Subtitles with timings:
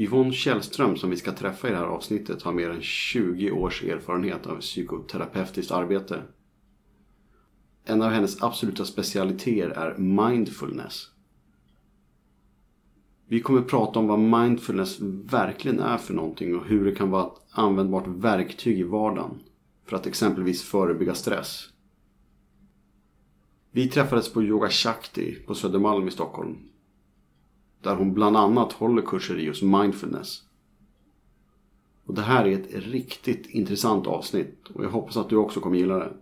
[0.00, 3.84] Yvonne Källström som vi ska träffa i det här avsnittet har mer än 20 års
[3.84, 6.22] erfarenhet av psykoterapeutiskt arbete.
[7.84, 11.06] En av hennes absoluta specialiteter är mindfulness.
[13.26, 15.00] Vi kommer prata om vad mindfulness
[15.30, 19.38] verkligen är för någonting och hur det kan vara ett användbart verktyg i vardagen
[19.84, 21.68] för att exempelvis förebygga stress.
[23.70, 26.69] Vi träffades på Yoga Shakti på Södermalm i Stockholm.
[27.82, 30.42] Där hon bland annat håller kurser i just mindfulness.
[32.04, 35.76] Och det här är ett riktigt intressant avsnitt och jag hoppas att du också kommer
[35.76, 36.12] gilla det.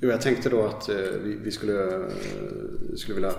[0.00, 2.12] Jo, jag tänkte då att eh, vi, skulle, eh,
[2.96, 3.32] skulle vilja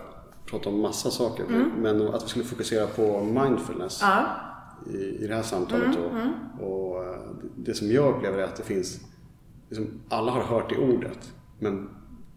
[0.46, 1.44] prata om massa saker.
[1.44, 1.70] Mm.
[1.82, 4.26] Men att vi skulle fokusera på mindfulness Ja.
[4.94, 5.98] i, i det här samtalet.
[5.98, 6.66] Mm, då.
[6.66, 7.20] Och eh,
[7.56, 9.00] det som jag upplever är att det finns,
[9.70, 11.34] liksom, alla har hört det ordet.
[11.60, 11.90] Men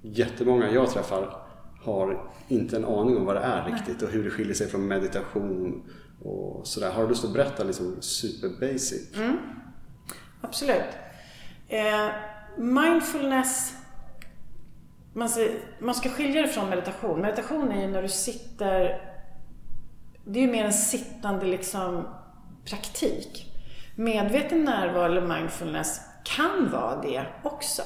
[0.03, 1.37] jättemånga jag träffar
[1.83, 4.89] har inte en aning om vad det är riktigt och hur det skiljer sig från
[4.89, 5.83] meditation
[6.23, 6.91] och sådär.
[6.91, 9.17] Har du lust att berätta liksom super basic?
[9.17, 9.37] Mm.
[10.41, 10.97] Absolut.
[11.69, 12.09] Eh,
[12.57, 13.75] mindfulness,
[15.13, 17.21] man, säger, man ska skilja det från meditation.
[17.21, 19.01] Meditation är ju när du sitter,
[20.25, 22.09] det är ju mer en sittande liksom
[22.65, 23.49] praktik.
[23.97, 27.83] Medveten närvaro eller mindfulness kan vara det också.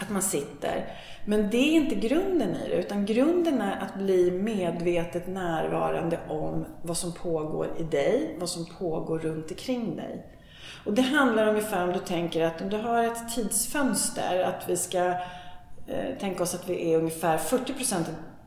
[0.00, 0.96] Att man sitter.
[1.26, 6.66] Men det är inte grunden i det, utan grunden är att bli medvetet närvarande om
[6.82, 10.26] vad som pågår i dig, vad som pågår runt omkring dig.
[10.86, 14.76] Och det handlar ungefär om du tänker att om du har ett tidsfönster, att vi
[14.76, 15.04] ska
[15.86, 17.72] eh, tänka oss att vi är ungefär 40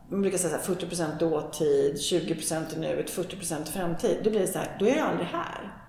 [0.09, 2.33] man brukar säga så här, 40% dåtid, 20
[2.75, 4.17] i nuet, 40% framtid.
[4.23, 5.84] Då blir det så här, då är jag aldrig här.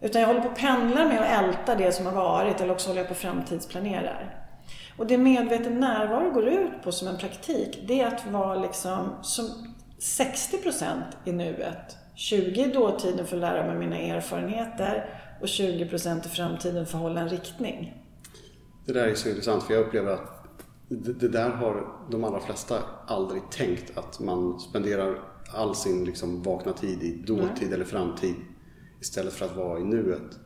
[0.00, 2.88] Utan jag håller på att pendla med att älta det som har varit eller också
[2.88, 4.36] håller jag på och framtidsplanerar.
[4.96, 9.08] Och det medveten närvaro går ut på som en praktik, det är att vara liksom
[9.22, 9.46] som
[10.00, 11.96] 60% i nuet.
[12.14, 17.02] 20 i dåtiden för att lära mig mina erfarenheter och 20% i framtiden för att
[17.02, 17.94] hålla en riktning.
[18.86, 20.40] Det där är så intressant för jag upplever att
[20.88, 22.74] det, där har de allra flesta
[23.06, 25.18] aldrig tänkt att man spenderar
[25.54, 28.34] all sin liksom vakna tid i dåtid eller framtid
[29.00, 30.38] istället för att vara i nuet.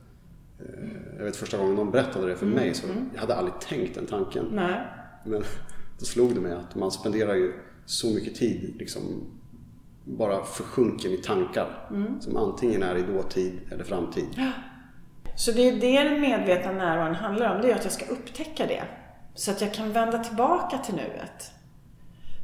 [0.61, 3.95] Eh, Jag vet första gången någon berättade det för mig så jag hade aldrig tänkt
[3.95, 4.49] den tanken.
[4.53, 4.81] Nej.
[5.25, 5.45] Men
[5.99, 7.53] då slog det mig att man spenderar ju
[7.87, 9.03] så mycket tid liksom
[10.05, 11.89] bara försjunken i tankar
[12.21, 14.27] som antingen är i dåtid eller framtid.
[15.37, 18.67] Så det är det den medvetna närvaron handlar om, det är att jag ska upptäcka
[18.67, 18.83] det.
[19.35, 21.51] Så att jag kan vända tillbaka till nuet.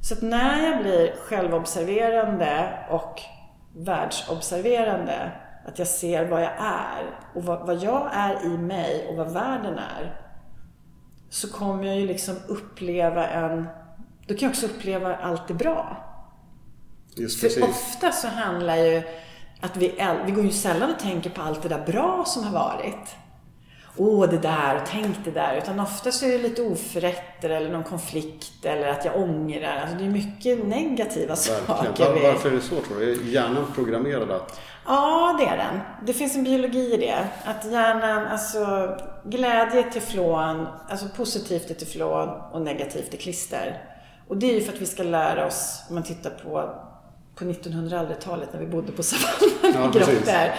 [0.02, 3.20] Så att när jag blir självobserverande och
[3.76, 5.32] världsobserverande,
[5.70, 9.32] att jag ser vad jag är och vad, vad jag är i mig och vad
[9.32, 10.20] världen är,
[11.30, 13.68] så kommer jag ju liksom uppleva en...
[14.26, 15.96] Då kan jag också uppleva allt det bra.
[17.16, 17.64] Just För precis.
[17.64, 19.02] ofta så handlar ju
[19.60, 19.94] att vi,
[20.26, 23.16] vi går ju sällan och tänker på allt det där bra som har varit.
[23.96, 25.56] Åh, det där och tänk det där.
[25.56, 29.76] Utan ofta så är det lite oförrätter eller någon konflikt eller att jag ångrar.
[29.82, 31.66] Alltså det är mycket negativa Verkligen.
[31.66, 32.04] saker.
[32.04, 33.12] Var, varför är det så tror du?
[33.12, 34.60] Är hjärnan programmerad att...
[34.86, 35.80] Ja, det är den.
[36.06, 37.28] Det finns en biologi i det.
[37.44, 38.88] Att hjärnan, alltså
[39.24, 43.82] glädje är teflon, alltså positivt är teflon och negativt är klister.
[44.28, 46.74] Och det är ju för att vi ska lära oss, om man tittar på,
[47.34, 50.50] på 1900-talet när vi bodde på savannen Ja, i grottor.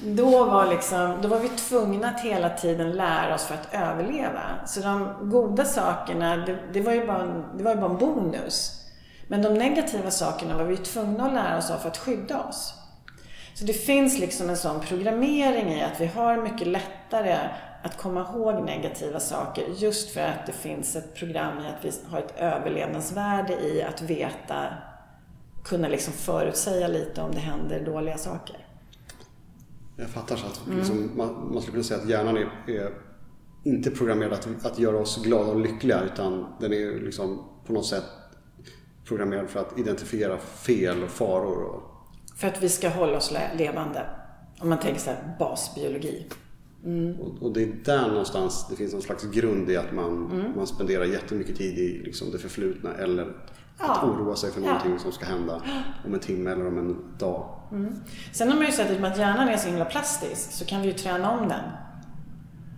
[0.00, 4.42] Då var, liksom, då var vi tvungna att hela tiden lära oss för att överleva.
[4.66, 7.98] Så de goda sakerna, det, det, var, ju bara en, det var ju bara en
[7.98, 8.82] bonus.
[9.28, 12.74] Men de negativa sakerna var vi tvungna att lära oss av för att skydda oss.
[13.54, 17.38] Så det finns liksom en sån programmering i att vi har mycket lättare
[17.82, 21.92] att komma ihåg negativa saker just för att det finns ett program i att vi
[22.10, 24.66] har ett överlevnadsvärde i att veta,
[25.64, 28.56] kunna liksom förutsäga lite om det händer dåliga saker.
[29.96, 30.78] Jag fattar så att Mm.
[30.78, 32.94] liksom, man, man skulle kunna säga att hjärnan är, är
[33.64, 37.86] inte programmerad att, att göra oss glada och lyckliga utan den är liksom på något
[37.86, 38.04] sätt
[39.04, 41.62] programmerad för att identifiera fel och faror.
[41.64, 41.82] Och,
[42.36, 44.06] För att vi ska hålla oss le- levande.
[44.60, 46.26] Om man tänker så här basbiologi.
[47.20, 50.52] och, och det är där någonstans det finns någon slags grund i att man, Mm.
[50.56, 53.32] man spenderar jättemycket tid i liksom det förflutna eller
[53.82, 54.08] att Ja.
[54.08, 54.66] oroa sig för Ja.
[54.66, 55.62] någonting som ska hända
[56.06, 57.48] om en timme eller om en dag.
[58.32, 60.64] Sen har man ju sett att och med att hjärnan är så himla plastisk så
[60.64, 61.60] kan vi ju träna om den.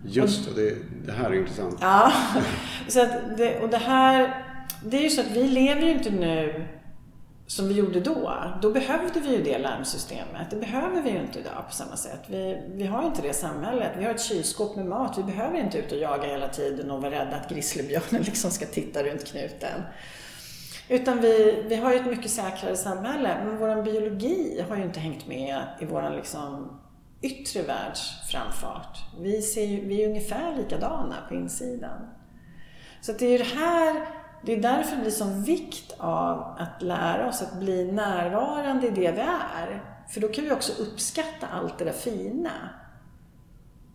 [0.07, 0.75] Just det, det,
[1.05, 1.77] det här är intressant.
[1.81, 2.11] Ja,
[2.87, 4.43] så att det, och det här,
[4.83, 6.65] det är ju så att vi lever ju inte nu
[7.47, 10.49] som vi gjorde då, då behövde vi ju det larmsystemet.
[10.49, 12.21] Det behöver vi ju inte idag på samma sätt.
[12.27, 13.91] Vi, vi har inte det samhället.
[13.97, 15.17] Vi har ett kylskåp med mat.
[15.17, 18.65] Vi behöver inte ut och jaga hela tiden och vara rädda att grizzlybjörnen liksom ska
[18.65, 19.81] titta runt knuten.
[20.89, 24.99] Utan vi, vi har ju ett mycket säkrare samhälle, men vår biologi har ju inte
[24.99, 26.79] hängt med i vår liksom
[27.21, 28.97] yttre världs framfart.
[29.19, 32.07] Vi, ser ju, vi är ungefär likadana på insidan.
[33.01, 34.07] Så det är ju det här,
[34.45, 38.89] det är därför det blir sån vikt av att lära oss att bli närvarande i
[38.89, 39.83] det vi är.
[40.09, 42.69] För då kan vi också uppskatta allt det där fina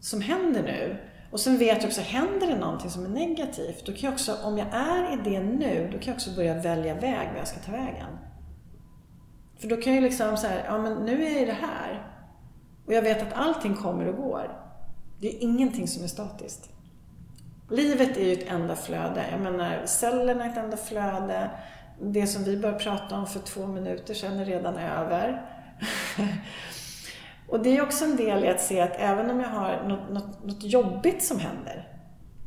[0.00, 1.09] som händer nu.
[1.30, 4.36] Och sen vet jag också, händer det någonting som är negativt, då kan jag också,
[4.44, 7.48] om jag är i det nu, då kan jag också börja välja väg vad jag
[7.48, 8.18] ska ta vägen.
[9.60, 12.06] För då kan jag liksom säga, ja men nu är jag i det här.
[12.86, 14.56] Och jag vet att allting kommer och går.
[15.20, 16.70] Det är ingenting som är statiskt.
[17.70, 19.24] Livet är ju ett enda flöde.
[19.30, 21.50] Jag menar, cellerna är ett enda flöde.
[22.00, 25.46] Det som vi började prata om för två minuter sedan är redan över.
[27.50, 30.10] och det är också en del i att se att även om jag har något,
[30.10, 31.88] något, något jobbigt som händer,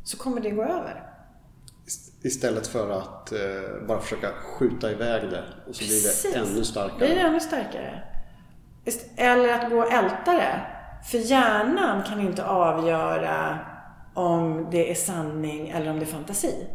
[0.03, 1.09] så kommer det gå över.
[2.23, 6.23] Istället för att eh, bara försöka skjuta iväg det och så Precis.
[6.23, 6.99] blir det ännu starkare.
[6.99, 8.03] Det blir ännu starkare.
[9.15, 10.61] Eller att gå och älta det.
[11.11, 13.59] För hjärnan kan inte avgöra
[14.13, 16.67] om det är sanning eller om det är fantasi.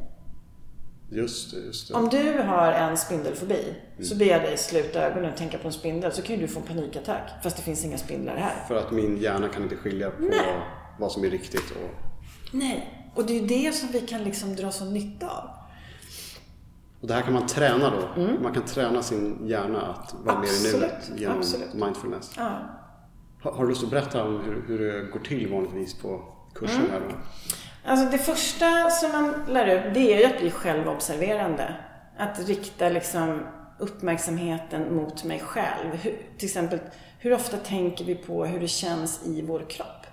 [1.10, 1.94] Just det, just det.
[1.94, 4.04] Om du har en spindelfobi mm.
[4.04, 6.48] så ber jag dig sluta ögonen och tänka på en spindel så kan ju du
[6.48, 8.64] få en panikattack fast det finns inga spindlar här.
[8.68, 10.60] För att min hjärna kan inte skilja på Nej.
[10.98, 11.90] vad som är riktigt och...
[12.52, 15.50] Nej, och det är ju det som vi kan liksom dra så nytta av.
[17.00, 18.22] Och det här kan man träna då?
[18.22, 18.42] Mm.
[18.42, 21.74] Man kan träna sin hjärna att vara mer i nuet genom Absolut.
[21.74, 22.32] mindfulness?
[22.36, 22.58] Ja.
[23.42, 26.22] Har, har, du lust att berätta om hur, hur det går till vanligtvis på
[26.54, 26.90] kursen mm.
[26.90, 27.14] här då?
[27.88, 31.74] Alltså det första som man lär ut det är ju att bli självobserverande.
[32.18, 33.46] Att rikta liksom
[33.78, 35.94] uppmärksamheten mot mig själv.
[36.02, 36.78] Hur, till exempel,
[37.18, 40.06] hur ofta tänker vi på hur det känns i vår kropp?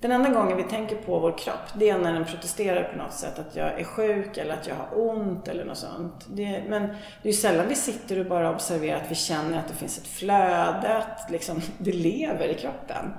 [0.00, 3.12] Den enda gången vi tänker på vår kropp, det är när den protesterar på något
[3.12, 3.38] sätt.
[3.38, 6.26] Att jag är sjuk eller att jag har ont eller något sånt.
[6.28, 6.82] Det, men
[7.22, 9.98] det är ju sällan vi sitter och bara observerar att vi känner att det finns
[9.98, 13.14] ett flöde, att liksom, det lever i kroppen.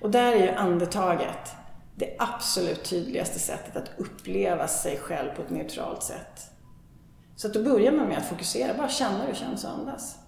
[0.00, 1.56] Och där är ju andetaget
[2.00, 6.50] det absolut tydligaste sättet att uppleva sig själv på ett neutralt sätt.
[7.36, 10.18] Så att då börjar man med att fokusera, bara känna hur det känns att andas.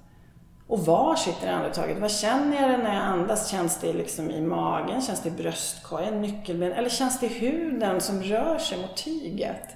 [0.67, 1.99] Och var sitter andetaget?
[1.99, 3.51] Vad känner jag när jag andas?
[3.51, 5.03] Känns det liksom i magen?
[5.03, 6.73] Känns det i bröstkorgen, nyckelben?
[6.73, 9.69] Eller känns det i huden som rör sig mot tyget?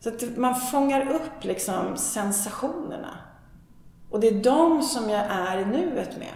[0.00, 3.18] Så att man fångar upp liksom sensationerna.
[4.10, 6.34] Och det är de som jag är i nuet med.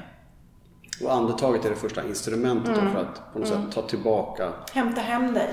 [1.03, 2.93] Och andetaget är det första instrumentet mm.
[2.93, 3.63] för att på något mm.
[3.63, 5.49] sätt ta tillbaka Hämta hem dig.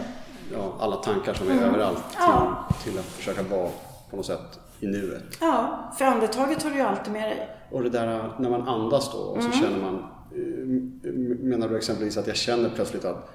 [0.54, 1.64] Ja, alla tankar som är mm.
[1.64, 2.68] överallt till, ja.
[2.84, 3.70] till att försöka vara
[4.10, 5.24] på något sätt i nuet.
[5.42, 7.50] Ja, för andetaget har du ju alltid med dig.
[7.72, 9.60] Och det där när man andas då och så mm.
[9.60, 13.30] känner man eh, Menar du exempelvis att jag känner plötsligt att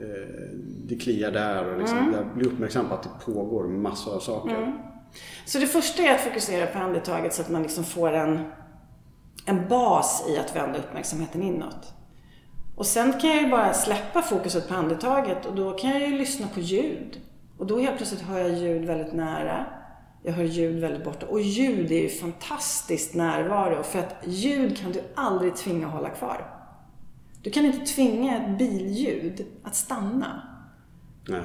[0.00, 0.06] eh,
[0.84, 2.14] det kliar där och liksom, mm.
[2.14, 4.56] jag blir uppmärksam på att det pågår massor av saker.
[4.56, 4.72] Mm.
[5.46, 8.40] Så det första är att fokusera på andetaget så att man liksom får en
[9.46, 11.94] en bas i att vända uppmärksamheten inåt.
[12.76, 16.18] Och sen kan jag ju bara släppa fokuset på andetaget och då kan jag ju
[16.18, 17.20] lyssna på ljud.
[17.58, 19.66] Och då helt plötsligt hör jag ljud väldigt nära.
[20.22, 21.26] Jag hör ljud väldigt borta.
[21.26, 26.10] Och ljud är ju fantastiskt närvaro för att ljud kan du aldrig tvinga att hålla
[26.10, 26.46] kvar.
[27.42, 30.42] Du kan inte tvinga ett billjud att stanna.
[31.28, 31.42] Nej.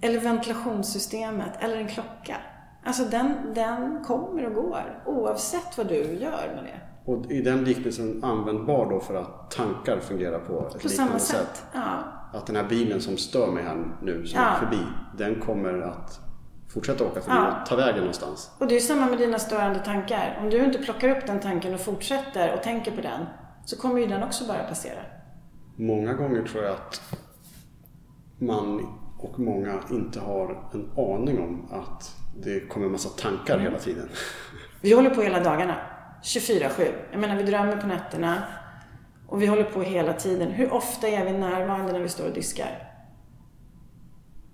[0.00, 2.36] Eller ventilationssystemet, eller en klocka.
[2.84, 6.80] Alltså den, den kommer och går oavsett vad du gör med det.
[7.04, 11.36] Och är den liknelsen användbar då för att tankar fungerar på ett på liknande sätt?
[11.36, 11.64] sätt?
[11.74, 12.04] Ja.
[12.32, 14.46] Att den här bilen som stör mig här nu, som ja.
[14.48, 14.82] är förbi,
[15.18, 16.20] den kommer att
[16.68, 17.60] fortsätta åka förbi ja.
[17.60, 18.50] och ta vägen någonstans.
[18.58, 20.38] Och det är samma med dina störande tankar.
[20.42, 23.26] Om du inte plockar upp den tanken och fortsätter och tänker på den,
[23.64, 25.00] så kommer ju den också bara passera.
[25.76, 27.16] Många gånger tror jag att
[28.38, 28.86] man
[29.18, 33.66] och många inte har en aning om att det kommer en massa tankar mm.
[33.66, 34.08] hela tiden.
[34.80, 35.74] Vi håller på hela dagarna.
[36.22, 36.92] 24-7.
[37.10, 38.42] Jag menar, vi drömmer på nätterna
[39.28, 40.50] och vi håller på hela tiden.
[40.50, 42.90] Hur ofta är vi närvarande när vi står och diskar?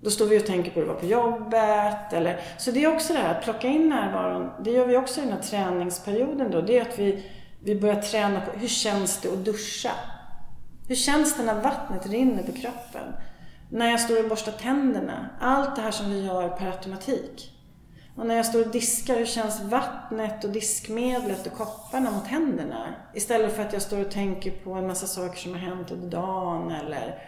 [0.01, 2.13] Då står vi och tänker på hur det var på jobbet.
[2.13, 4.51] Eller, så det är också det här att plocka in närvaron.
[4.63, 6.61] Det gör vi också i den här träningsperioden då.
[6.61, 7.25] Det är att vi,
[7.63, 9.91] vi börjar träna på hur känns det att duscha?
[10.87, 13.13] Hur känns det när vattnet rinner på kroppen?
[13.69, 15.29] När jag står och borstar tänderna?
[15.39, 17.56] Allt det här som vi gör per automatik.
[18.17, 22.93] Och när jag står och diskar, hur känns vattnet och diskmedlet och kopparna mot händerna?
[23.13, 26.09] Istället för att jag står och tänker på en massa saker som har hänt under
[26.09, 27.19] dagen eller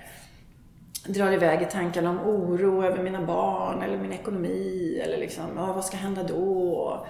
[1.06, 5.74] drar iväg i tankarna om oro över mina barn eller min ekonomi eller liksom, ja,
[5.74, 7.06] vad ska hända då?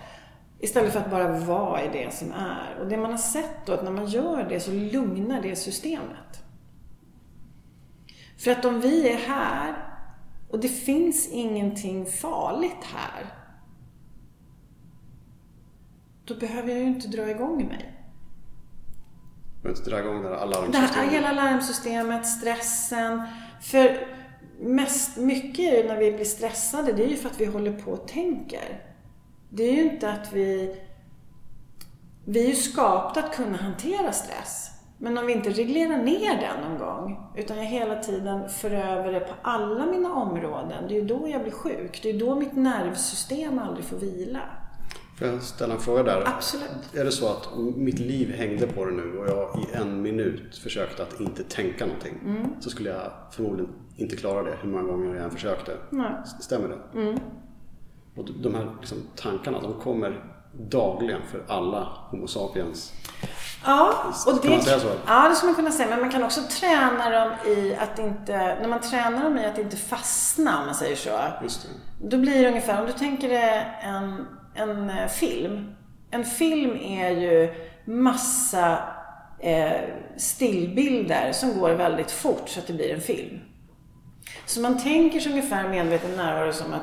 [0.60, 2.82] Istället för att bara vara i det som är.
[2.82, 6.44] Och det man har sett då, att när man gör det så lugnar det systemet.
[8.38, 9.76] För att om vi är här
[10.50, 13.39] och det finns ingenting farligt här.
[16.30, 17.94] Då behöver jag ju inte dra igång mig.
[19.56, 20.36] Du behöver inte dra igång det här
[20.72, 21.12] Det här, alarmsystemet.
[21.14, 23.22] hela larmsystemet, stressen.
[23.62, 24.08] För
[24.60, 28.08] mest, mycket när vi blir stressade, det är ju för att vi håller på och
[28.08, 28.82] tänker.
[29.50, 30.76] Det är ju inte att vi...
[32.26, 34.72] Vi är ju skapta att kunna hantera stress.
[34.98, 39.12] Men om vi inte reglerar ner den någon gång, utan jag hela tiden för över
[39.12, 42.00] det på alla mina områden, det är ju då jag blir sjuk.
[42.04, 44.40] Det är då mitt nervsystem aldrig får vila.
[45.20, 46.24] Får jag ställa en fråga där?
[46.28, 46.96] Absolut.
[46.96, 50.58] Är det så att mitt liv hängde på det nu och jag i en minut
[50.58, 55.16] försökte att inte tänka någonting så skulle jag förmodligen inte klara det hur många gånger
[55.16, 55.78] jag än försökte.
[55.90, 56.12] Nej.
[56.40, 56.78] Stämmer det?
[58.16, 60.24] Och de- här liksom, tankarna de kommer
[60.70, 62.94] dagligen för alla Homo sapiens.
[63.66, 63.94] Ja,
[64.28, 64.88] och Kan det, man säga så?
[65.08, 65.90] Ja, det skulle man kunna säga.
[65.90, 69.58] Men man kan också träna dem i att inte, när man tränar dem i att
[69.58, 71.10] inte fastna, om man säger så.
[71.44, 71.70] Just det.
[72.10, 74.26] Då blir det ungefär, om du tänker dig en,
[74.60, 75.76] en eh, film.
[76.12, 77.54] En film är ju
[77.86, 78.80] massa
[79.40, 79.82] eh,
[80.18, 83.40] stillbilder som går väldigt fort så att det blir en film.
[84.46, 86.82] Så man tänker sig ungefär medveten närvaro som att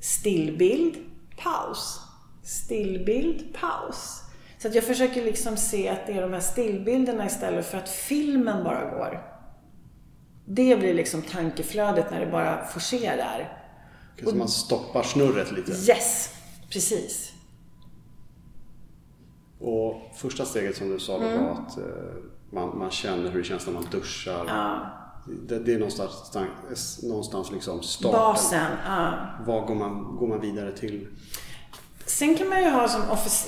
[0.00, 0.94] stillbild,
[1.36, 2.00] paus.
[2.44, 4.22] Stillbild, paus.
[4.58, 7.88] Så att jag försöker liksom se att det är de här stillbilderna istället för att
[7.88, 9.22] filmen bara går.
[10.44, 13.58] Det blir liksom tankeflödet när det bara forcerar.
[14.24, 15.72] Så man stoppar snurret lite.
[15.72, 16.37] Yes,
[16.72, 17.32] precis.
[19.60, 21.44] Och första steget som du sa Mm.
[21.44, 21.84] var att eh,
[22.50, 24.44] man, man känner hur det känns när man duschar.
[24.46, 24.86] Ja,
[25.48, 26.32] Det, det är någonstans,
[27.02, 28.20] någonstans liksom starten.
[28.20, 28.66] basen.
[28.86, 29.12] Ja.
[29.46, 31.08] Vad går man, går man vidare till?
[32.06, 33.02] Sen kan man ju ha som,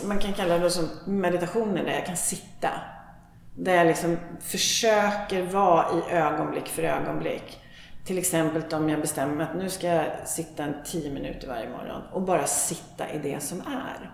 [0.08, 2.68] man kan kalla det som meditationer där jag kan sitta.
[3.56, 7.59] Där jag liksom försöker vara i ögonblick för ögonblick.
[8.04, 11.68] Till exempel om jag bestämmer mig att nu ska jag sitta en 10 minuter varje
[11.68, 14.10] morgon och bara sitta i det som är.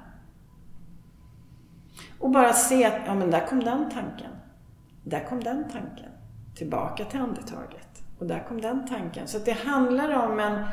[2.18, 4.30] Och bara se att, ja men där kom den tanken.
[5.04, 6.10] Där kom den tanken.
[6.56, 8.02] Tillbaka till andetaget.
[8.18, 9.28] Och där kom den tanken.
[9.28, 10.64] Så att det handlar om en,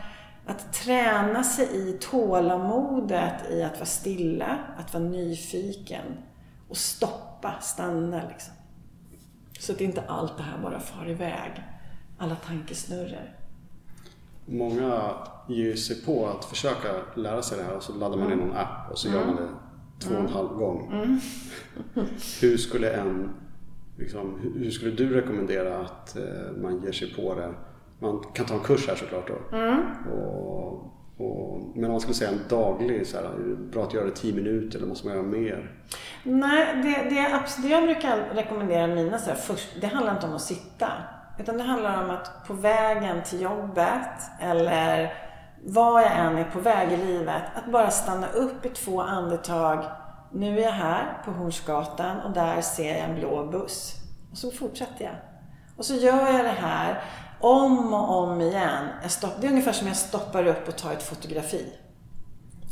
[0.47, 6.05] att träna sig i tålamodet i att vara stilla, att vara nyfiken
[6.69, 8.53] och stoppa, stanna liksom.
[9.59, 11.63] Så att inte allt det här bara far iväg.
[12.23, 13.29] Alla tankesnurror.
[14.45, 15.09] Många
[15.47, 18.55] ger sig på att försöka lära sig det här och så laddar man ner någon
[18.55, 19.47] app och så gör man det
[19.99, 20.91] två och en halv gång.
[22.41, 23.29] hur skulle en
[23.97, 27.53] liksom, hur- skulle du rekommendera att eh, man ger sig på det?
[27.99, 29.57] Man kan ta en kurs här såklart då.
[30.11, 30.73] Och,
[31.17, 34.05] och, men om man skulle säga en daglig, så här, är det bra att göra
[34.05, 35.71] det 10 minuter eller måste man göra mer?
[36.23, 40.33] Nej, det, det, det jag brukar rekommendera mina så här, först, det handlar inte om
[40.33, 40.87] att sitta.
[41.37, 45.13] Utan det handlar om att på vägen till jobbet eller
[45.65, 49.85] var jag än är på väg i livet, att bara stanna upp i två andetag.
[50.31, 53.93] Nu är jag här på Hornsgatan och där ser jag en blå buss.
[54.31, 55.15] Och så fortsätter jag.
[55.77, 57.03] Och så gör jag det här
[57.39, 58.87] om och om igen.
[59.01, 61.73] Jag stopp, det är ungefär som jag stoppar upp och tar ett fotografi.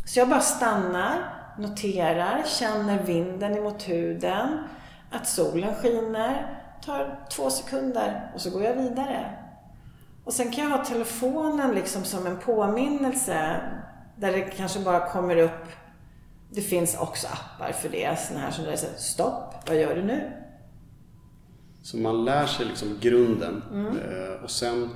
[0.06, 1.18] Så jag bara stannar,
[1.58, 4.63] noterar, känner vinden emot huden,
[5.12, 9.38] att solen skiner, tar två sekunder och så går jag vidare.
[10.23, 13.61] Och sen kan jag ha telefonen liksom som en påminnelse
[14.17, 15.67] där det kanske bara kommer upp,
[16.50, 19.95] det finns också appar för det, såna här som där det säger stopp, vad gör
[19.95, 20.31] du nu?
[21.81, 24.89] Så man lär sig liksom grunden eh, och sen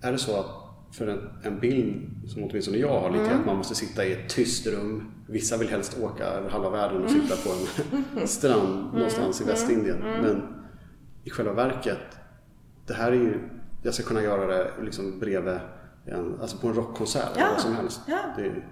[0.00, 0.46] är det så att
[0.92, 4.28] för en, en bild som åtminstone jag har lite att man måste sitta i ett
[4.28, 5.12] tyst rum.
[5.26, 7.50] Vissa vill helst åka över halva världen och sitta på
[8.20, 9.98] en strand någonstans i Västindien.
[9.98, 10.59] Men
[11.24, 12.18] i själva verket,
[12.86, 13.48] det här är ju,
[13.82, 15.58] jag ska kunna göra det liksom bredvid
[16.06, 18.00] en, alltså på en rockkonsert eller Ja, vad som helst.
[18.06, 18.18] ja.
[18.36, 18.66] Det är,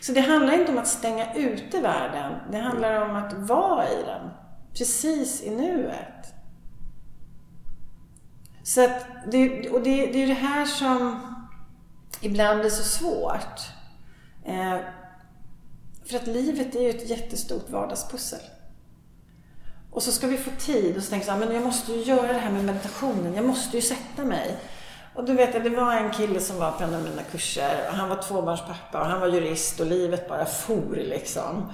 [0.00, 2.32] Så det handlar inte om att stänga ute världen.
[2.50, 4.30] Det handlar om att vara i den.
[4.78, 6.34] Precis i nuet.
[8.62, 11.20] Så att det, och det, det är det här som
[12.20, 13.60] ibland blir så svårt.
[14.44, 14.76] Eh,
[16.04, 18.40] för att livet är ju ett jättestort vardagspussel.
[19.90, 21.92] Och så ska vi få tid och så tänker jag så här, men jag måste
[21.92, 23.34] ju göra det här med meditationen.
[23.34, 24.56] Jag måste ju sätta mig.
[25.14, 27.86] Och då vet jag, det var en kille som var på en av mina kurser
[27.88, 31.72] och han var tvåbarnspappa och han var jurist och livet bara for liksom.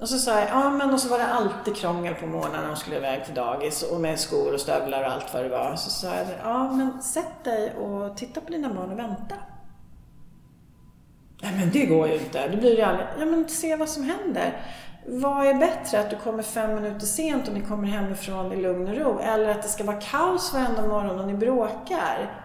[0.00, 2.68] Och så sa jag, ja men och så var det alltid krångel på morgonen när
[2.68, 5.76] de skulle iväg till dagis och med skor och stövlar och allt vad det var.
[5.76, 9.34] Så sa jag, ja men sätt dig och titta på dina barn och vänta.
[11.42, 12.48] Nej men det går ju inte.
[12.48, 13.06] Det blir ju aldrig.
[13.18, 14.60] Ja men se vad som händer.
[15.10, 16.00] Vad är bättre?
[16.00, 19.18] Att du kommer fem minuter sent och ni kommer hemifrån i lugn och ro?
[19.18, 22.44] Eller att det ska vara kaos varenda morgon och ni bråkar?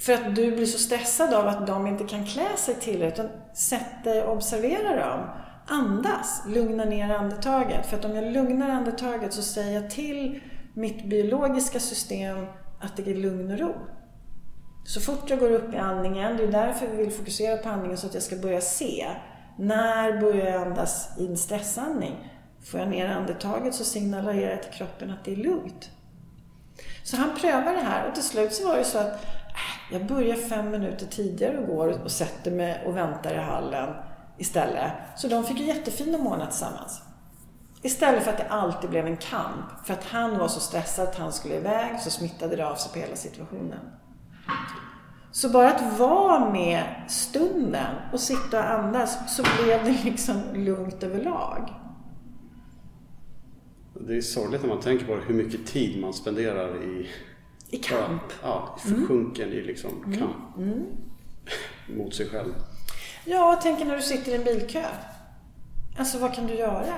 [0.00, 3.24] För att du blir så stressad av att de inte kan klä sig tillräckligt.
[3.24, 5.20] Utan sätt dig och observera dem.
[5.66, 7.86] Andas, lugna ner andetaget.
[7.86, 10.40] För att om jag lugnar andetaget så säger jag till
[10.74, 12.46] mitt biologiska system
[12.80, 13.74] att det är lugn och ro.
[14.84, 17.98] Så fort jag går upp i andningen, det är därför vi vill fokusera på andningen
[17.98, 19.06] så att jag ska börja se.
[19.60, 22.32] När börjar jag andas i en stressandning?
[22.64, 25.90] Får jag ner andetaget så signalerar jag till kroppen att det är lugnt.
[27.04, 30.06] Så han prövar det här och till slut så var det så att äh, jag
[30.06, 33.94] börjar fem minuter tidigare och går och sätter mig och väntar i hallen
[34.38, 34.92] istället.
[35.16, 37.02] Så de fick en jättefina månad tillsammans.
[37.82, 39.86] Istället för att det alltid blev en kamp.
[39.86, 42.92] För att han var så stressad att han skulle iväg så smittade det av sig
[42.92, 43.80] på hela situationen.
[45.32, 51.02] Så bara att vara med stunden och sitta och andas så blev det liksom lugnt
[51.02, 51.74] överlag.
[54.06, 57.08] Det är sorgligt när man tänker på hur mycket tid man spenderar i
[57.70, 58.22] I kamp.
[58.42, 59.58] Ja, försjunken mm.
[59.58, 60.86] i liksom kamp mm.
[61.96, 62.52] mot sig själv.
[63.24, 64.84] Ja, tänk när du sitter i en bilkö.
[65.98, 66.94] Alltså vad kan du göra?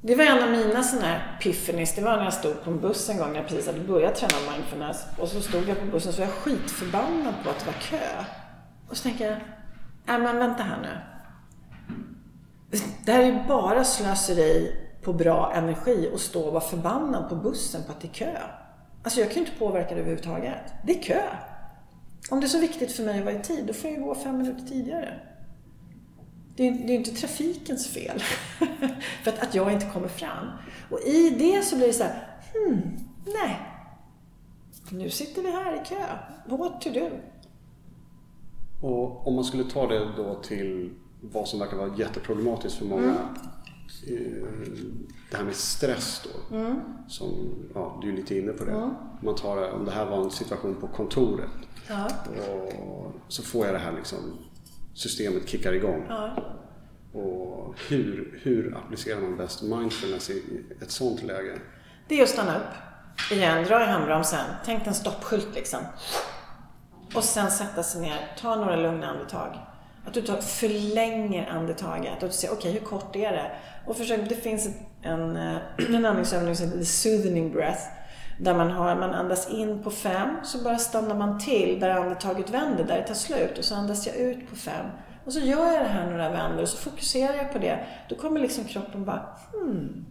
[0.00, 1.94] Det var en av mina sådana här piffenis.
[1.94, 4.14] Det var när jag stod på en buss en gång när jag precis hade börjat
[4.14, 5.04] träna mindfulness.
[5.18, 8.24] Och så stod jag på bussen så var jag skitförbannad på att det var kö.
[8.88, 9.36] Och så tänker jag,
[10.04, 10.98] nej men vänta här nu.
[13.04, 17.34] Det här är ju bara slöseri på bra energi och stå och vara förbannad på
[17.34, 18.36] bussen på att det är kö.
[19.02, 20.72] Alltså jag kan ju inte påverka det överhuvudtaget.
[20.86, 21.22] Det är kö.
[22.30, 24.14] Om det är så viktigt för mig att vara i tid, då får jag gå
[24.14, 25.27] fem minuter tidigare.
[26.58, 28.18] Det är, ju inte trafikens fel.
[29.24, 30.46] för att, att jag inte kommer fram.
[30.90, 33.60] Och i det så blir det så här, hmm, nej.
[34.90, 36.06] Nu sitter vi här i kö.
[36.56, 37.10] What to do?
[38.80, 43.02] Och om man skulle ta det då till vad som verkar vara jätteproblematiskt för många.
[43.02, 43.16] Mm.
[44.06, 44.48] Eh,
[45.30, 46.56] det här med stress då.
[46.56, 46.80] Mm.
[47.08, 48.72] Som, ja, du är lite inne på det.
[48.72, 48.90] Mm.
[49.22, 51.50] Man tar, om det här var en situation på kontoret.
[51.88, 52.10] Ja.
[52.48, 54.18] Och så får jag det här liksom
[54.98, 56.06] systemet kickar igång.
[56.08, 56.36] Ja.
[57.12, 61.58] Och hur, hur applicerar man bäst mindfulness i ett sånt läge?
[62.08, 62.74] Det är att stanna upp.
[63.32, 64.44] Igen, dra i handbromsen.
[64.64, 65.80] Tänk en stoppskylt liksom.
[67.14, 69.58] Och sen sätta sig ner, ta några lugna andetag.
[70.06, 72.12] Att du tar, förlänger andetaget.
[72.12, 73.50] Att du säger, okej okay, hur kort är det?
[73.86, 74.68] Och försök, det finns
[75.02, 75.56] en, eh,
[75.94, 77.82] en andningsövning som heter soothing breath.
[78.38, 82.50] Där man, har, man andas in på fem, så bara stannar man till där andetaget
[82.50, 83.58] vänder, där det tar slut.
[83.58, 84.86] Och så andas jag ut på fem.
[85.24, 87.86] Och så gör jag det här några vändor och så fokuserar jag på det.
[88.08, 90.04] Då kommer liksom kroppen bara hmm.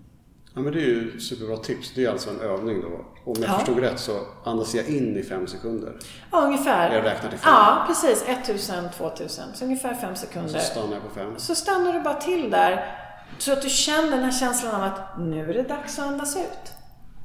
[0.57, 1.91] Ja men det är ju superbra tips.
[1.95, 2.87] Det är alltså en övning då.
[3.31, 3.57] Om jag ja.
[3.57, 5.93] förstod rätt så andas jag in i fem sekunder.
[6.31, 6.95] Ja, ungefär.
[6.95, 7.53] Jag räknar till fem.
[7.53, 8.23] Ja, precis.
[8.27, 9.45] 1000, 2000.
[9.53, 10.55] Så ungefär fem sekunder.
[10.55, 11.33] Och så stannar jag på fem.
[11.37, 12.95] Så stannar du bara till där.
[13.37, 16.37] Så att du känner den här känslan av att nu är det dags att andas
[16.37, 16.76] ut.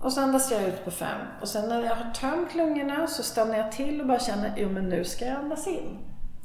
[0.03, 1.21] Och så andas jag ut på fem.
[1.41, 4.69] Och sen när jag har tömt lungorna så stannar jag till och bara känner, jo
[4.69, 5.99] men nu ska jag andas in.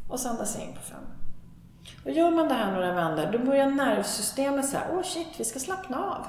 [0.10, 1.04] Och så andas jag in på fem.
[2.06, 5.44] Och gör man det här några vändor, då börjar nervsystemet säga, åh oh shit, vi
[5.44, 6.26] ska slappna av.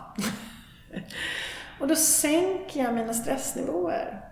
[1.81, 4.28] och då sänker jag mina stressnivåer.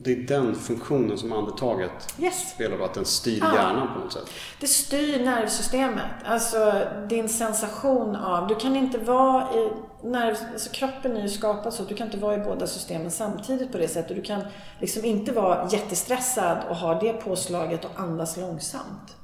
[0.00, 2.50] Det är den funktionen som andetaget yes.
[2.54, 3.54] spelar, att den styr ja.
[3.54, 4.30] hjärnan på något sätt.
[4.60, 6.10] Det styr nervsystemet.
[6.24, 9.70] Alltså din sensation av, du kan inte vara i,
[10.02, 13.10] nerv, alltså kroppen är ju skapad så att du kan inte vara i båda systemen
[13.10, 14.16] samtidigt på det sättet.
[14.16, 14.42] Du kan
[14.80, 19.16] liksom inte vara jättestressad och ha det påslaget och andas långsamt.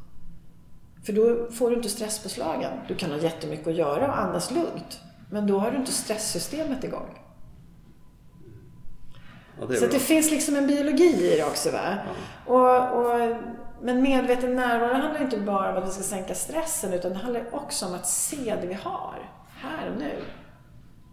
[1.06, 2.72] För då får du inte stresspåslagen.
[2.88, 5.00] Du kan ha jättemycket att göra och andas lugnt.
[5.30, 7.23] Men då har du inte stresssystemet igång.
[9.60, 11.70] Ja, det så det finns liksom en biologi i det också.
[11.70, 11.98] Va?
[12.46, 12.52] Ja.
[12.52, 13.36] Och, och,
[13.82, 17.54] men medveten närvaro handlar inte bara om att vi ska sänka stressen utan det handlar
[17.54, 20.12] också om att se det vi har, här och nu.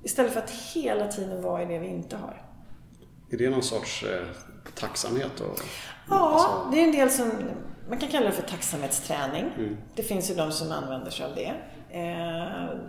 [0.03, 2.41] Istället för att hela tiden vara i det vi inte har.
[3.31, 4.27] Är det någon sorts eh,
[4.75, 5.39] tacksamhet?
[5.39, 5.59] Och,
[6.09, 6.71] ja, alltså...
[6.71, 7.31] det är en del som
[7.89, 9.45] man kan kalla det för tacksamhetsträning.
[9.57, 9.77] Mm.
[9.95, 11.53] Det finns ju de som använder sig av det.
[11.99, 12.79] Eh,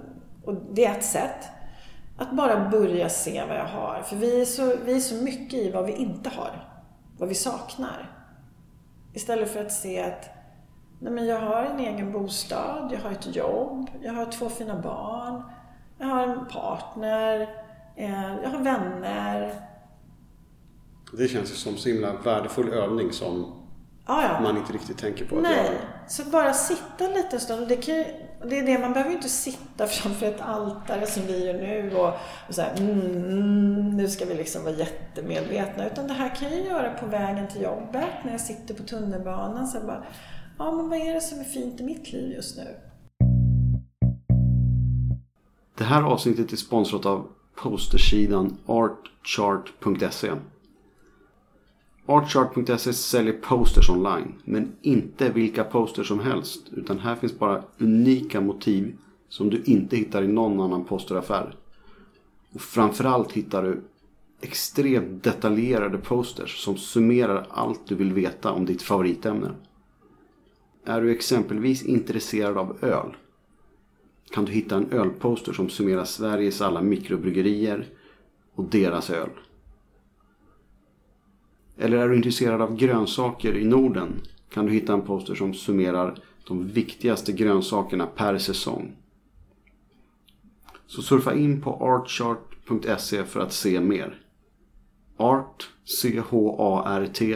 [0.44, 1.48] och det är ett sätt.
[2.22, 4.02] Att bara börja se vad jag har.
[4.02, 6.68] För vi är, så, vi är så mycket i vad vi inte har.
[7.18, 8.10] Vad vi saknar.
[9.12, 10.30] Istället för att se att
[11.00, 14.80] nej men jag har en egen bostad, jag har ett jobb, jag har två fina
[14.80, 15.42] barn,
[15.98, 17.40] jag har en partner,
[17.96, 19.54] eh, jag har vänner.
[21.18, 23.52] Det känns ju som en så himla värdefull övning som
[24.04, 24.40] ah, ja.
[24.40, 25.56] man inte riktigt tänker på Nej.
[25.56, 25.74] göra.
[26.08, 27.68] Så bara sitta en liten stund.
[27.68, 28.04] Det kan
[28.48, 31.96] det är det, man behöver ju inte sitta framför ett altare som vi gör nu
[31.96, 32.08] och,
[32.48, 35.86] och så här, mm, mm nu ska vi liksom vara jättemedvetna.
[35.86, 39.66] Utan det här kan jag göra på vägen till jobbet, när jag sitter på tunnelbanan.
[39.66, 40.04] Så bara,
[40.58, 42.76] ja men vad är det som är fint i mitt liv just nu?
[45.78, 50.30] Det här avsnittet är sponsrat av postersidan artchart.se.
[52.12, 56.68] Artchart.se säljer posters online, men inte vilka posters som helst.
[56.72, 58.96] Utan här finns bara unika motiv
[59.28, 61.54] som du inte hittar i någon annan posteraffär.
[62.52, 63.80] Och framförallt hittar du
[64.40, 69.50] extremt detaljerade posters som summerar allt du vill veta om ditt favoritämne.
[70.84, 73.16] Är du exempelvis intresserad av öl
[74.32, 77.86] kan du hitta en ölposter som summerar Sveriges alla mikrobryggerier
[78.54, 79.30] och deras öl.
[81.78, 84.20] Eller är du intresserad av grönsaker i Norden
[84.52, 86.14] kan du hitta en poster som summerar
[86.48, 88.96] de viktigaste grönsakerna per säsong.
[90.86, 94.18] Så surfa in på artchart.se för att se mer.
[95.16, 95.70] Art,
[96.02, 97.28] C-H-A-R-T.se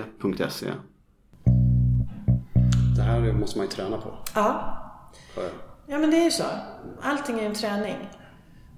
[2.96, 4.14] Det här måste man ju träna på.
[4.35, 4.83] Ja.
[5.87, 6.44] Ja men det är ju så.
[7.03, 7.96] Allting är ju en träning.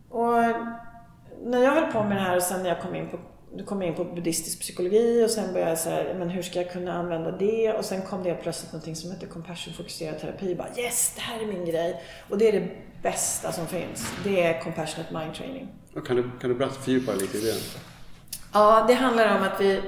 [0.09, 0.35] Och
[1.45, 3.19] när jag höll på med det här och sen när jag kom in på
[3.59, 6.63] du kom in på buddhistisk psykologi och sen började jag så här, men hur ska
[6.63, 7.73] jag kunna använda det?
[7.73, 10.55] Och sen kom det plötsligt någonting som heter compassion fokuserad terapi.
[10.55, 12.03] Bara yes, det här är min grej.
[12.29, 12.69] Och det är det
[13.03, 14.13] bästa som finns.
[14.25, 15.69] Det är compassionate mind training.
[16.07, 17.55] kan, du, kan du berätta, fördjupa lite i det?
[18.53, 19.83] Ja, det handlar om att vi,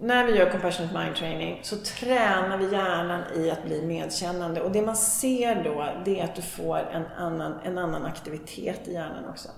[0.00, 4.60] när vi gör compassionate mind training så tränar vi hjärnan i att bli medkännande.
[4.60, 8.88] Och det man ser då, det är att du får en annan, en annan aktivitet
[8.88, 9.48] i hjärnan också.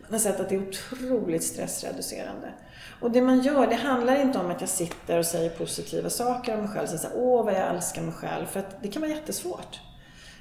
[0.00, 2.52] Man har sett att det är otroligt stressreducerande.
[3.00, 6.54] Och det man gör, det handlar inte om att jag sitter och säger positiva saker
[6.54, 6.86] om mig själv.
[6.86, 8.46] Så säger Åh, vad jag älskar mig själv.
[8.46, 9.80] För att det kan vara jättesvårt.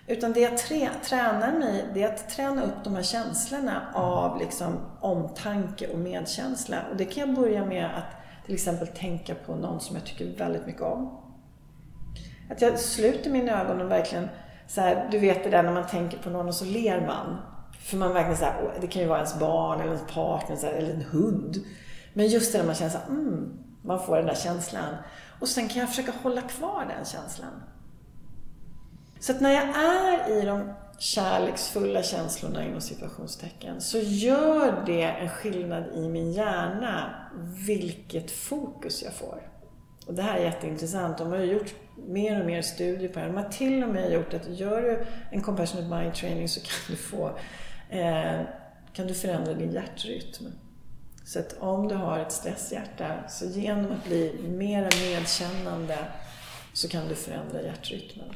[0.08, 4.40] Utan det jag trä, tränar mig, det är att träna upp de här känslorna av
[4.40, 6.78] liksom omtanke och medkänsla.
[6.92, 10.38] Och det kan jag börja med att till exempel tänka på någon som jag tycker
[10.38, 11.20] väldigt mycket om.
[12.52, 14.30] Att jag sluter mina ögon och verkligen
[14.68, 17.38] så här, du vet det där när man tänker på någon och så ler man.
[17.80, 20.74] För man verkligen så här, det kan ju vara ens barn eller ens partner här,
[20.74, 21.56] eller en hund.
[22.18, 24.96] Men just det när man känner så här, mm, man får den där känslan.
[25.40, 27.64] Och sen kan jag försöka hålla kvar den känslan.
[29.20, 35.30] Så att när jag är i de kärleksfulla känslorna inom situationstecken så gör det en
[35.30, 37.16] skillnad i min hjärna
[37.68, 39.52] vilket fokus jag får.
[40.08, 41.18] Och det här är jätteintressant.
[41.18, 41.74] De har ju gjort
[42.08, 43.28] mer och mer studier på det här.
[43.28, 46.80] De har till och med gjort att gör du en compassionate mind training så kan
[46.88, 47.28] du få
[47.90, 48.42] eh,
[48.94, 50.46] kan du förändra din hjärtrytm.
[51.26, 55.98] Så att om du har ett stresshjärta, så genom att bli mera medkännande
[56.74, 58.36] så kan du förändra hjärtrytmen.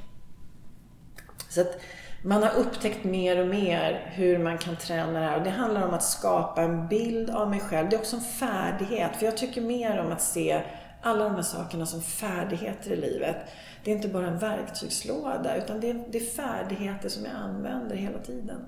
[1.50, 1.80] Så att
[2.24, 5.38] man har upptäckt mer och mer hur man kan träna det här.
[5.38, 7.90] Och det handlar om att skapa en bild av mig själv.
[7.90, 9.16] Det är också en färdighet.
[9.16, 10.62] För jag tycker mer om att se
[11.02, 13.38] alla de här sakerna som färdigheter i livet.
[13.84, 17.96] Det är inte bara en verktygslåda, utan det är, det är färdigheter som jag använder
[17.96, 18.66] hela tiden.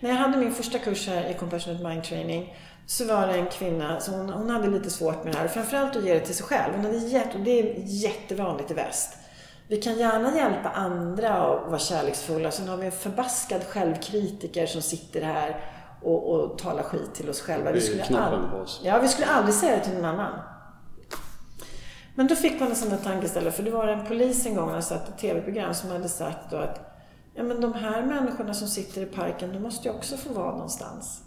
[0.00, 2.54] När jag hade min första kurs här i Compassionate Mind Training
[2.86, 5.48] så var det en kvinna, så hon, hon hade lite svårt med det här.
[5.48, 6.74] Framförallt att ge det till sig själv.
[6.74, 9.18] Hon hade jätte, och det är jättevanligt i väst.
[9.68, 12.50] Vi kan gärna hjälpa andra att vara kärleksfulla.
[12.50, 15.64] Sen har vi en förbaskad självkritiker som sitter här
[16.02, 17.72] och, och talar skit till oss själva.
[17.72, 20.40] Vi skulle, aldrig, ja, vi skulle aldrig säga det till någon annan.
[22.14, 24.72] Men då fick man en sån där tankeställare, för det var en polis en gång,
[24.72, 27.02] när satt ett tv-program, som hade sagt då att
[27.34, 30.52] ja, men de här människorna som sitter i parken, de måste ju också få vara
[30.52, 31.25] någonstans.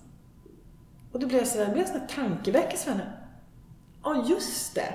[1.12, 3.20] Och då blev jag sådär, det blev en sån här tankeväckelse för
[4.04, 4.94] Ja, just det.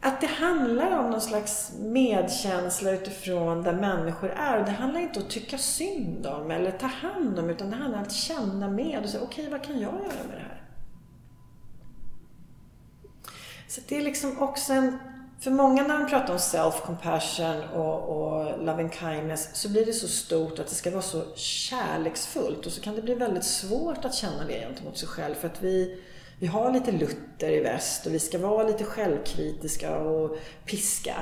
[0.00, 4.58] Att det handlar om någon slags medkänsla utifrån där människor är.
[4.58, 7.76] Och det handlar inte om att tycka synd om eller ta hand om, utan det
[7.76, 10.42] handlar om att känna med och säga, okej, okay, vad kan jag göra med det
[10.42, 10.62] här?
[13.68, 14.98] Så det är liksom också en
[15.40, 20.08] för många när de pratar om self-compassion och, och loving kindness så blir det så
[20.08, 24.14] stort att det ska vara så kärleksfullt och så kan det bli väldigt svårt att
[24.14, 26.02] känna det gentemot sig själv för att vi,
[26.38, 31.14] vi har lite Luther i väst och vi ska vara lite självkritiska och piska.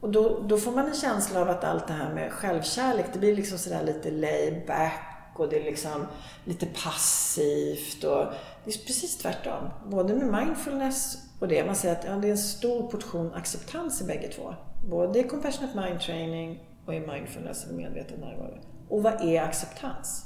[0.00, 3.18] Och då, då får man en känsla av att allt det här med självkärlek det
[3.18, 6.06] blir liksom sådär lite laid back och det är liksom
[6.44, 8.24] lite passivt och
[8.64, 9.68] det är precis tvärtom.
[9.86, 11.64] Både med mindfulness och det.
[11.64, 14.54] Man säger att ja, det är en stor portion acceptans i bägge två.
[14.90, 18.58] Både i compassionate mind training och i mindfulness, medveten närvaro.
[18.88, 20.24] Och vad är acceptans?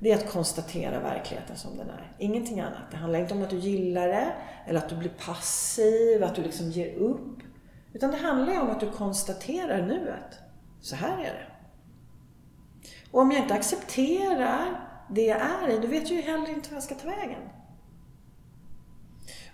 [0.00, 2.16] Det är att konstatera verkligheten som den är.
[2.18, 2.90] Ingenting annat.
[2.90, 4.32] Det handlar inte om att du gillar det,
[4.66, 7.38] eller att du blir passiv, att du liksom ger upp.
[7.92, 10.38] Utan det handlar om att du konstaterar nuet.
[10.80, 11.46] Så här är det.
[13.10, 16.68] Och om jag inte accepterar det jag är i, då vet jag ju heller inte
[16.68, 17.42] vad jag ska ta vägen.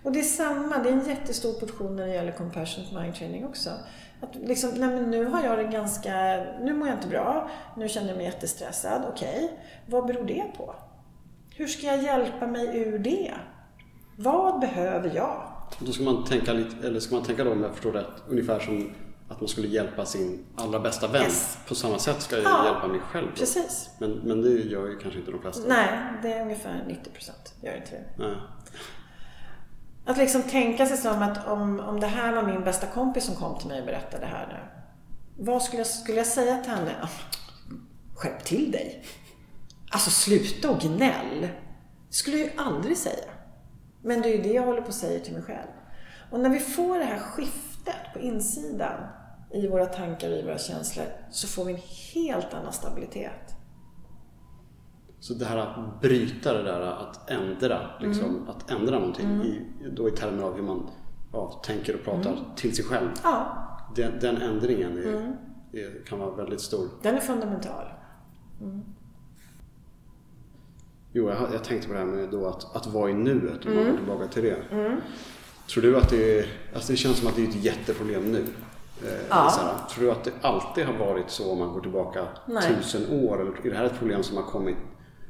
[0.07, 3.45] Och det är samma, det är en jättestor portion när det gäller compassionate mind training
[3.45, 3.69] också.
[4.21, 6.11] Att liksom, nej men nu har jag det ganska,
[6.61, 9.43] nu mår jag inte bra, nu känner jag mig jättestressad, okej.
[9.43, 9.49] Okay.
[9.85, 10.75] Vad beror det på?
[11.55, 13.33] Hur ska jag hjälpa mig ur det?
[14.17, 15.51] Vad behöver jag?
[15.79, 18.59] Då ska man tänka lite, eller ska man tänka då om jag förstår rätt, ungefär
[18.59, 18.91] som
[19.29, 21.23] att man skulle hjälpa sin allra bästa vän.
[21.23, 21.57] Yes.
[21.67, 23.27] På samma sätt ska jag ja, hjälpa mig själv.
[23.27, 23.39] Då.
[23.39, 23.89] Precis.
[23.99, 25.67] Men, men det gör ju kanske inte de flesta.
[25.67, 27.53] Nej, det är ungefär 90 procent.
[27.61, 28.03] Gör inte det.
[28.17, 28.35] Nej.
[30.07, 33.35] Att liksom tänka sig som att om, om det här var min bästa kompis som
[33.35, 34.83] kom till mig och berättade det här nu.
[35.43, 37.09] Vad skulle jag, skulle jag säga till henne?
[38.15, 39.03] Skärp till dig.
[39.91, 41.41] Alltså sluta och gnäll.
[41.41, 43.29] Det skulle jag ju aldrig säga.
[44.01, 45.69] Men det är ju det jag håller på att säga till mig själv.
[46.31, 49.07] Och när vi får det här skiftet på insidan
[49.53, 51.81] i våra tankar och i våra känslor så får vi en
[52.13, 53.56] helt annan stabilitet.
[55.27, 58.49] Så det här att bryta det där att ändra, liksom, mm.
[58.49, 59.41] att ändra någonting mm.
[59.41, 59.61] i,
[59.91, 60.89] då i termer av hur man
[61.33, 62.43] ja, tänker och pratar mm.
[62.55, 63.07] till sig själv.
[63.23, 63.63] Ja.
[63.95, 65.33] Den, den ändringen är, mm.
[65.71, 66.87] är, kan vara väldigt stor.
[67.01, 67.85] Den är fundamental.
[68.61, 68.81] Mm.
[71.11, 73.71] Jo, jag, jag, tänkte på det här med då att, att vara i nuet och
[73.71, 73.97] mm.
[73.97, 74.57] tillbaka till det.
[74.71, 75.01] Mm.
[75.69, 78.45] Tror du att det är, alltså det känns som att det är ett jätteproblem nu.
[79.03, 79.79] Eh, ja.
[79.91, 82.75] Tror du att det alltid har varit så om man går tillbaka Nej.
[82.75, 83.41] tusen år?
[83.41, 84.77] Eller är det här ett problem som har kommit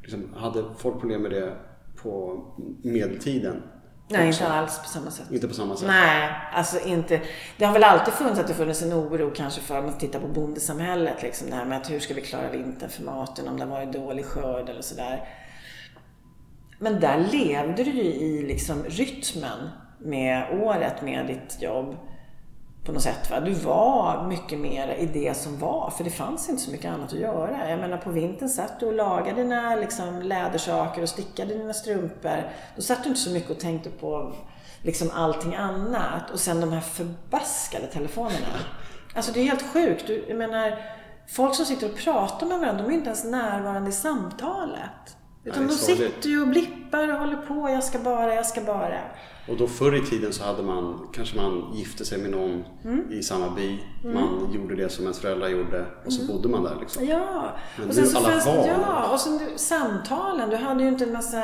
[0.08, 1.58] liksom, hade folk problem med det
[2.02, 2.43] på
[2.84, 3.63] medeltiden?
[4.10, 4.43] Nej, också?
[4.43, 5.32] inte alls på samma sätt.
[5.32, 5.88] Inte på samma sätt?
[5.88, 7.22] Nej, alltså inte.
[7.58, 10.20] Det har väl alltid funnits att det funnits en oro kanske för, om man tittar
[10.20, 13.60] på bondesamhället, liksom det här med att hur ska vi klara vintern för maten om
[13.60, 15.30] det varit dålig skörd eller sådär.
[16.80, 21.96] Men där levde du ju i liksom rytmen med året med ditt jobb
[22.88, 23.30] på något sätt.
[23.30, 23.39] Va?
[23.39, 27.13] Du var mycket mer i det som var, för det fanns inte så mycket annat
[27.13, 27.69] att göra.
[27.69, 32.52] Jag menar på vintern satt du och lagade dina liksom, lädersaker och stickade dina strumpor.
[32.76, 34.34] Då satt du inte så mycket och tänkte på
[34.82, 36.32] liksom, allting annat.
[36.34, 38.58] Och sen de här förbaskade telefonerna.
[39.15, 40.08] Alltså det är helt sjukt.
[40.08, 40.80] Du, jag menar,
[41.28, 45.16] folk som sitter och pratar med varandra, de är inte ens närvarande i samtalet.
[45.47, 47.69] Utan de sitter ju och blippar och håller på.
[47.69, 48.99] Jag ska bara, jag ska bara.
[49.47, 53.12] Och då förr i tiden så hade man, kanske man gifte sig med någon mm.
[53.12, 53.79] i samma by.
[54.03, 54.13] Mm.
[54.15, 56.36] Man gjorde det som ens föräldrar gjorde och så mm.
[56.36, 57.05] bodde man där liksom.
[57.05, 58.67] Ja, Men och sen så alla fanns, val.
[58.67, 60.49] Ja, och sen samtalen.
[60.49, 61.43] Du hade ju inte en massa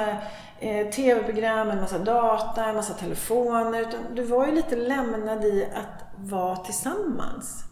[0.59, 3.81] eh, tv-program, en massa data, en massa telefoner.
[3.81, 7.63] Utan du var ju lite lämnad i att vara tillsammans.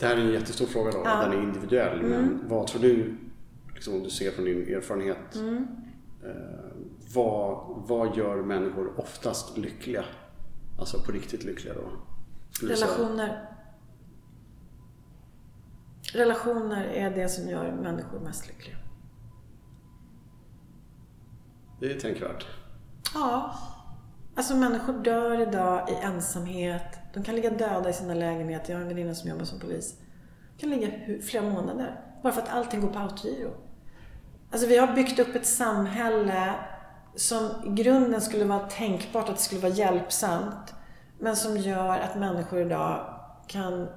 [0.00, 1.22] Det här är en jättestor fråga då, ja.
[1.22, 2.02] den är individuell.
[2.02, 2.48] Men mm.
[2.48, 3.16] vad tror du,
[3.74, 5.66] liksom, om du ser från din erfarenhet, mm.
[6.24, 6.30] eh,
[7.14, 10.04] vad, vad gör människor oftast lyckliga?
[10.78, 11.90] Alltså på riktigt lyckliga då?
[12.66, 13.48] Relationer.
[16.12, 18.76] Relationer är det som gör människor mest lyckliga.
[21.80, 22.46] Det är tänkvärt.
[23.14, 23.54] Ja.
[24.34, 26.99] Alltså människor dör idag i ensamhet.
[27.14, 28.72] De kan ligga döda i sina lägenheter.
[28.72, 29.94] Jag har en väninna som jobbar som polis.
[30.56, 30.90] De kan ligga
[31.22, 32.00] flera månader.
[32.22, 33.50] Bara för att allting går på autogiro.
[34.50, 36.54] Alltså vi har byggt upp ett samhälle
[37.14, 40.74] som i grunden skulle vara tänkbart att det skulle vara hjälpsamt.
[41.18, 43.14] Men som gör att människor idag
[43.46, 43.88] kan,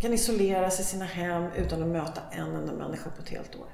[0.00, 3.56] kan isolera sig i sina hem utan att möta en enda människa på ett helt
[3.56, 3.66] år.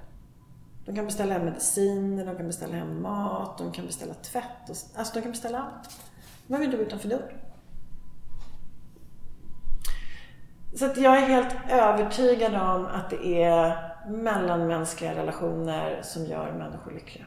[0.85, 4.71] De kan beställa hem mediciner, de kan beställa hem mat, de kan beställa tvätt.
[4.71, 5.91] Och, alltså de kan beställa allt.
[6.47, 7.39] De behöver inte utanför dörren.
[10.75, 16.93] Så att jag är helt övertygad om att det är mellanmänskliga relationer som gör människor
[16.93, 17.25] lyckliga.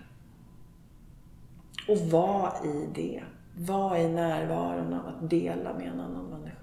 [1.88, 3.24] Och vad i det.
[3.58, 6.58] Vad i närvaron av att dela med en annan människa.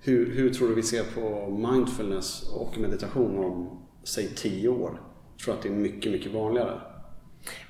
[0.00, 5.00] Hur, hur tror du vi ser på mindfulness och meditation om, säg tio år?
[5.36, 6.80] Jag Tror att det är mycket, mycket vanligare?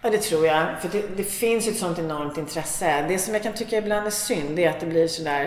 [0.02, 0.80] Ja, det tror jag.
[0.80, 3.04] För det, det, finns ju ett sånt enormt intresse.
[3.08, 5.44] Det som jag kan tycka ibland är synd, det är att det blir sådär...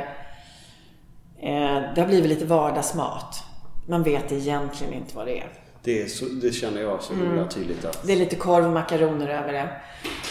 [1.42, 3.44] Eh, det har blivit lite vardagsmat.
[3.88, 5.50] Man vet egentligen inte vad det är.
[5.84, 7.50] Det, är så, det känner jag så mm.
[7.50, 8.08] tydligt att...
[8.08, 9.70] Det är lite korv och makaroner över det.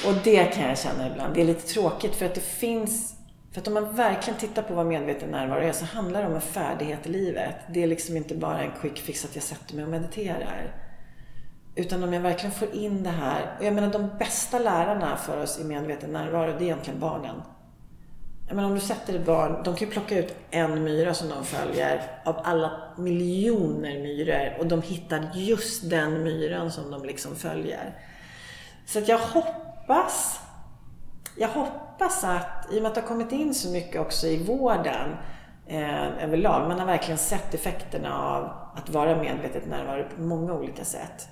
[0.07, 1.35] Och det kan jag känna ibland.
[1.35, 3.15] Det är lite tråkigt för att det finns
[3.53, 6.35] för att om man verkligen tittar på vad medveten närvaro är så handlar det om
[6.35, 7.55] en färdighet i livet.
[7.75, 10.75] Det är liksom inte bara en quick fix att jag sätter mig och mediterar.
[11.75, 13.57] Utan om jag verkligen får in det här.
[13.59, 17.43] Och jag menar de bästa lärarna för oss i medveten närvaro, det är egentligen barnen.
[18.49, 21.29] Jag menar om du sätter ett barn, de kan ju plocka ut en myra som
[21.29, 27.37] de följer av alla miljoner myror och de hittar just den myran som de liksom
[27.37, 27.99] följer.
[28.87, 30.41] Så att jag hoppas
[31.37, 34.45] jag hoppas att, i och med att det har kommit in så mycket också i
[34.45, 35.17] vården
[35.67, 40.85] eh, överlag, man har verkligen sett effekterna av att vara medvetet närvarande på många olika
[40.85, 41.29] sätt.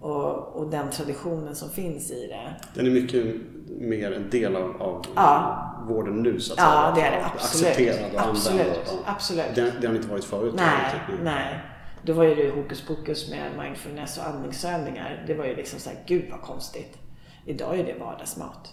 [0.00, 2.54] Och, och, den traditionen som finns i det.
[2.74, 3.26] Den är mycket
[3.68, 5.84] mer en del av, av ja.
[5.88, 6.82] vården nu så att ja, säga.
[6.82, 7.26] Ja, det är det.
[7.26, 7.66] Absolut.
[7.66, 8.60] Accepterad och absolut.
[8.60, 8.80] använd.
[8.88, 9.54] Och, absolut.
[9.54, 10.54] Det, det har inte varit förut.
[10.56, 11.60] Nej, nej.
[12.02, 15.24] Då var ju det hokus pokus med mindfulness och andningsövningar.
[15.26, 16.98] Det var ju liksom så här, gud vad konstigt.
[17.46, 18.72] Idag är det vardagsmat.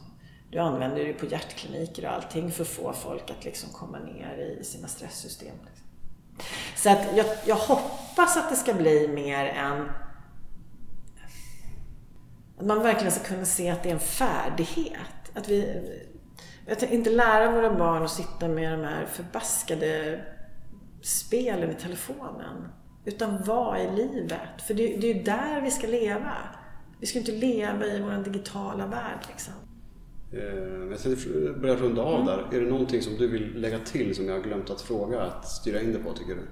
[0.51, 4.57] Du använder det på hjärtkliniker och allting för att få folk att liksom komma ner
[4.59, 5.55] i sina stresssystem.
[5.65, 5.87] Liksom.
[6.75, 9.89] Så att jag, jag hoppas att det ska bli mer en
[12.63, 15.31] att man verkligen ska kunna se att det är en färdighet.
[15.33, 15.81] Att vi
[16.71, 20.21] att inte lära våra barn att sitta med de här förbaskade
[21.01, 22.67] spelen i telefonen.
[23.05, 24.61] Utan vara i livet.
[24.67, 26.33] För det, det är ju där vi ska leva.
[26.99, 29.53] Vi ska inte leva i vår digitala värld liksom.
[30.31, 31.29] Eh, jag tänkte
[31.61, 32.25] börja runda av mm.
[32.25, 32.57] där.
[32.57, 35.47] Är det någonting som du vill lägga till som jag har glömt att fråga, att
[35.47, 36.47] styra in det på tycker du?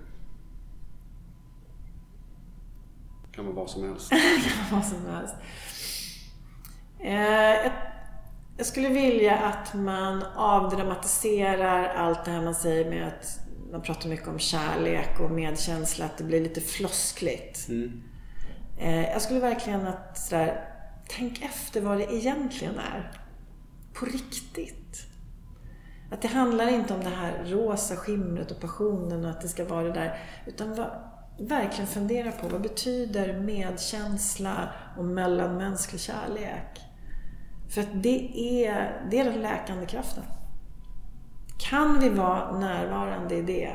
[3.31, 4.09] kan vara vad som helst.
[4.09, 4.19] kan
[4.71, 5.35] vara vad som helst.
[7.03, 7.71] Eh,
[8.57, 13.39] jag skulle vilja att man avdramatiserar allt det här man säger med att
[13.71, 17.69] man pratar mycket om kärlek och medkänsla, att det blir lite floskligt.
[17.69, 18.03] Mm.
[18.79, 20.63] Eh, jag skulle verkligen att sådär,
[21.09, 23.11] tänk efter vad det egentligen är.
[23.93, 25.05] På riktigt.
[26.11, 29.65] Att det handlar inte om det här rosa skimret och passionen och att det ska
[29.65, 30.19] vara det där.
[30.45, 30.91] Utan vad,
[31.39, 36.90] verkligen fundera på vad betyder medkänsla och mellanmänsklig kärlek?
[37.73, 40.23] För att det är, det är den läkande kraften.
[41.57, 43.71] Kan vi vara närvarande i det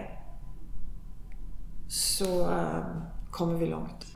[1.88, 2.86] så eh,
[3.30, 4.15] kommer vi långt.